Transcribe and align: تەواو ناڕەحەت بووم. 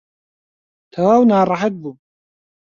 تەواو 0.91 1.21
ناڕەحەت 1.29 1.73
بووم. 1.81 1.97